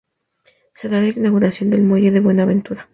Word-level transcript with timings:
Se 0.73 0.89
da 0.89 0.99
la 0.99 1.09
inauguración 1.09 1.69
del 1.69 1.83
muelle 1.83 2.09
de 2.09 2.21
Buenaventura. 2.21 2.89